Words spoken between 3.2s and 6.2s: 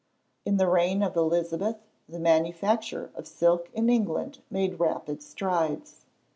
silk in England made rapid strides.